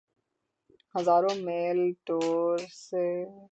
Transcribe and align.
ہزاروں 0.95 1.35
میل 1.43 1.79
دور 2.07 2.57
سے۔ 2.81 3.05